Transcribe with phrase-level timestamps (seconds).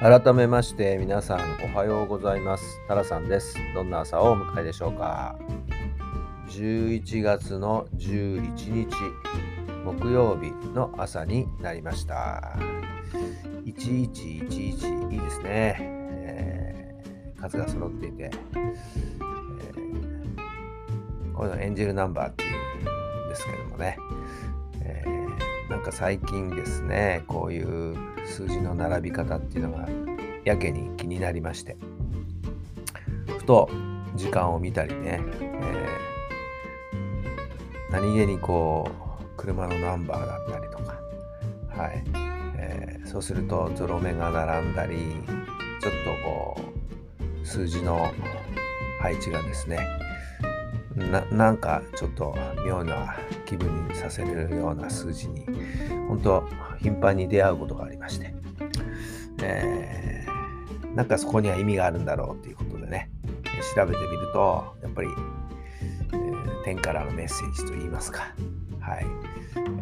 [0.00, 2.64] 改めまして皆さんおはようございます。
[2.86, 3.56] タラさんです。
[3.74, 5.36] どんな朝をお迎えでしょうか。
[6.50, 8.94] 11月の11日
[9.84, 12.56] 木曜日の朝になりました。
[13.64, 23.98] 1111いいですね、えー、数が揃っていて、えー、こういうのエンジェルナンバーっていうんですけどもね、
[25.88, 29.88] か最近ですねこういう数字の並び方っていうのが
[30.44, 31.76] やけに気になりまして。
[33.38, 33.70] ふと
[34.14, 41.00] 時間を見たりね、えー、何気にこう車のナンバーだったりとか
[41.70, 42.04] はい、
[42.56, 44.96] えー、そうするとゾロ目が並んだり
[45.80, 46.60] ちょっとこ
[47.42, 48.12] う数字の
[49.00, 49.78] 配置がですね
[50.98, 55.46] ななんかちょっと妙な気分にさせるような数字に
[56.08, 56.44] 本当
[56.80, 58.34] 頻繁に出会うことがありまして、
[59.42, 63.10] えー、なんかそこには意味があるんだろうということでね。
[63.74, 68.32] 調べてみるとやっぱり、えー、天からのメッセージといいますか。
[68.80, 69.06] はい、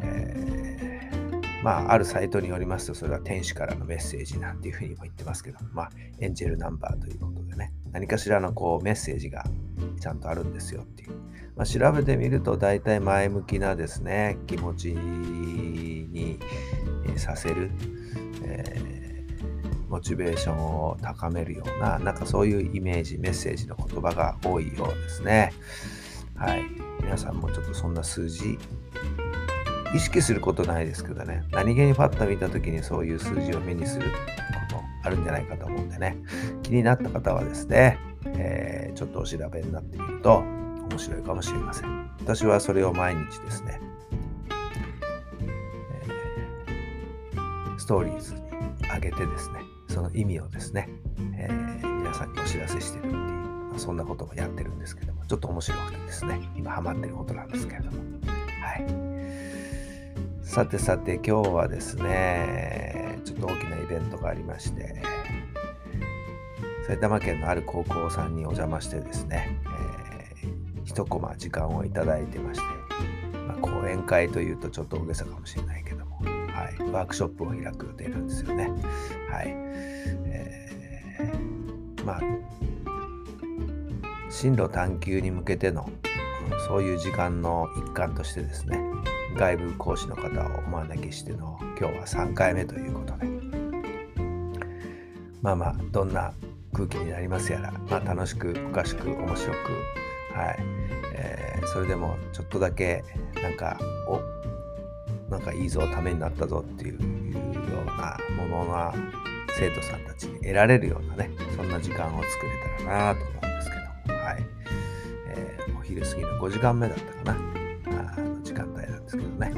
[0.03, 7.73] えー、まああるサイトによりますとそれは天使からのメッセージなんていうふうにも言ってますけどまあエンジェルナンバーということでね。
[7.93, 9.45] 何かしらのこうメッセージが
[10.01, 11.11] ちゃんとあるんですよっていう。
[11.57, 16.39] まあ、調べてみると大体前向きなですね、気持ちに
[17.17, 17.71] させる、
[18.45, 25.53] えー、モチベーションを高めるような、なんかそういうイメージ、メッセージの言葉が多いようですね。
[26.35, 26.63] はい。
[27.03, 28.59] 皆さんもちょっとそんな数字、
[29.95, 34.17] 意識することないですけどね、何気にパッと見た時にそういう数字を目にするこ
[34.69, 34.76] と
[35.07, 36.17] あるんじゃないかと思うんでね、
[36.63, 37.97] 気になった方はですね、
[38.27, 40.43] えー、ちょっとお調べになってみると
[40.91, 42.11] 面白いかもしれません。
[42.21, 43.81] 私はそれを毎日ですね、
[45.31, 48.41] えー、ストーリーズに
[48.93, 50.89] 上げてですね、その意味をですね、
[51.37, 57.99] えー、皆さんにお知らせしてるっていう、まあ、そんなこともやってるんですけども、ちょっと面白くてですね、今ハマってることなんですけれども。
[58.61, 58.85] はい。
[60.47, 65.03] さてさて今日はですね、ちょっと大きなイベントがありまして、
[66.87, 69.59] 埼玉県のある高校さんにお邪魔してですね、
[70.43, 72.67] えー、一コマ時間をいただいてまして、
[73.39, 78.71] まあ、講演会というとちょっと大げさかもしれないけども、はい、ワークショップを開く予定なんですよね。
[79.31, 79.47] はい。
[79.49, 82.21] えー、まあ、
[84.31, 85.91] 進路探求に向けての、
[86.67, 88.81] そういう時間の一環としてですね、
[89.37, 93.27] 外部講師の方をお招きしての今日は3回目ということで、
[95.43, 96.33] まあまあ、どんな
[96.73, 99.57] 空気になりますやら、まあ、楽しくおかしく面白く、
[100.35, 100.57] はい。
[101.15, 103.03] えー、それでもちょっとだけ
[103.43, 104.21] なんかお
[105.31, 108.95] なんかいいぞためになったぞっていうようなものが
[109.59, 114.43] 生徒さんたちに得られるようなねそんな時間を作れたらなと思うんですけど、はい。
[115.29, 118.13] えー、お昼過ぎの5時間目だったかな。
[118.17, 119.53] あの時間帯なんですけどね、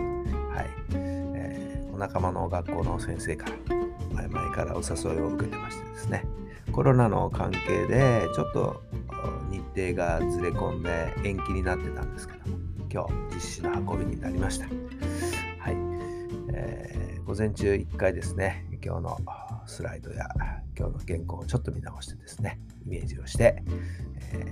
[0.55, 0.67] はい。
[0.95, 3.77] えー、お仲間の学校の先生から
[4.13, 6.25] 前々からお誘いを受けてましてですね。
[6.73, 8.83] コロナの関係でちょっと
[9.51, 12.59] 日程がずれ込んで延期になってたんですけども
[12.91, 14.67] 今日実施の運びになりました。
[14.67, 14.71] は
[15.71, 15.77] い、
[16.53, 19.19] えー、午前中1回ですね今日の
[19.69, 20.27] スライドや
[20.77, 23.63] 今日の原稿をちょっと見直してですねイメージをして、
[24.33, 24.47] え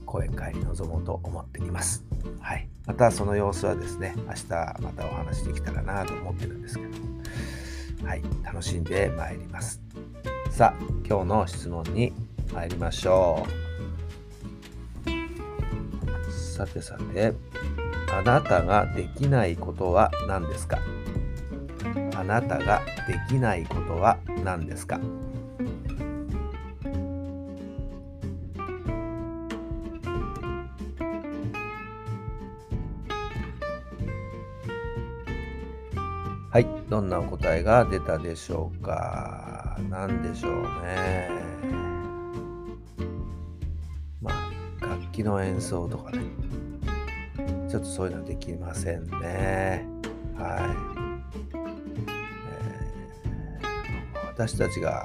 [0.00, 2.04] ー、講演会に臨もうと思っています。
[2.40, 2.68] はい。
[2.86, 4.48] またその様子はですね、明日
[4.80, 9.82] またお話できたらなと思ってるんですけど、はい、楽しんでまいります。
[10.50, 12.12] さあ今日の質問に
[12.52, 13.50] 参りましょう
[16.32, 17.34] さてさて
[18.10, 20.78] あなたができないことは何ですか？
[22.28, 25.00] なたができないことは何ですか？
[36.50, 39.78] はい、どんなお答えが出たでしょうか？
[39.88, 40.52] 何でしょう
[40.82, 41.30] ね。
[44.20, 44.30] ま
[44.82, 46.20] あ、楽器の演奏とかね。
[47.70, 49.86] ちょっとそういうのできませんね。
[50.36, 51.07] はい
[54.38, 55.04] 私たちが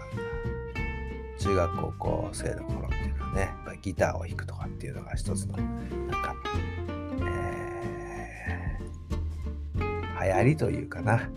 [1.40, 6.36] 中学高校生の頃っていうのはねやっぱギターを弾くとかっていうのが一つのなんか、
[7.26, 11.28] えー、流行りというかな。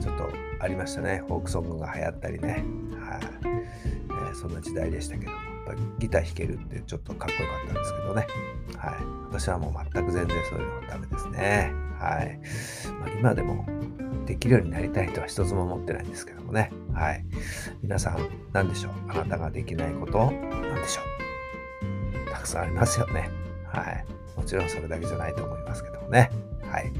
[0.00, 1.24] ちょっとありましたね。
[1.26, 8.26] フォークソングが流行ったりね、はえー、そんな時代でしたけどやっぱギター弾けるってちょっとかっこよかったんですけどね、
[8.78, 8.94] はい、
[9.28, 12.38] 私はもう全く全然そういうのはダメですね、はい。
[13.00, 13.66] まあ、今でも
[14.26, 16.70] できるようになりたいとは一つも思ってないんですけどもね。
[16.94, 17.24] はい。
[17.82, 18.18] 皆さん、
[18.52, 18.92] 何でしょう？
[19.08, 21.02] あなたができないこと何でしょ
[22.26, 22.30] う？
[22.30, 23.30] たくさんありますよね。
[23.66, 24.04] はい。
[24.36, 26.30] もちろんそれだけじゃないと思いますけどもね。
[26.70, 26.92] はい。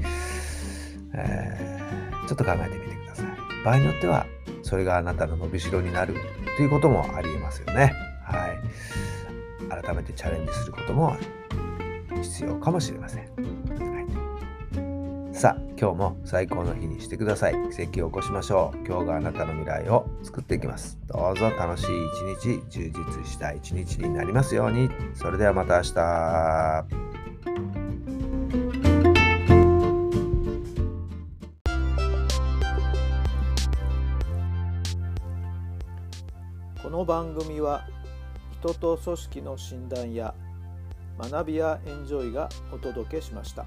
[1.15, 3.25] えー、ちょっと考えてみてください。
[3.63, 4.25] 場合によっては、
[4.61, 6.15] それがあなたの伸びしろになる
[6.57, 7.93] ということもありえますよね。
[8.23, 8.59] はい。
[9.83, 11.15] 改めてチャレンジすることも
[12.21, 13.92] 必要かもしれません。
[15.43, 17.53] さあ、今日も最高の日にしてください。
[17.69, 18.77] 奇跡を起こしましょう。
[18.87, 20.97] 今日があなたの未来を作っていきます。
[21.05, 21.85] どうぞ楽しい
[22.37, 24.89] 一日、充実した一日になりますように。
[25.13, 26.85] それではまた明日。
[36.81, 37.85] この番組は
[38.61, 40.33] 人と組織の診断や
[41.19, 43.65] 学びやエンジョイがお届けしました。